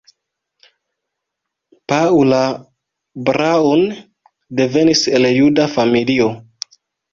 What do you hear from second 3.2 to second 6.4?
Braun devenis el juda familio.